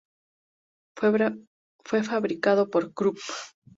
Fue 1.85 2.01
fabricado 2.03 2.71
por 2.71 2.91
Krupp. 2.95 3.19